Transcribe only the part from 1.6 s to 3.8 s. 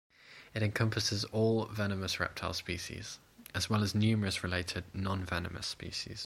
venomous reptile species, as